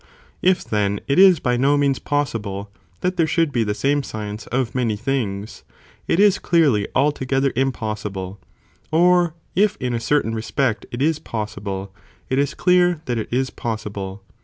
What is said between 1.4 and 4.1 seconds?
no means possible that there should be the same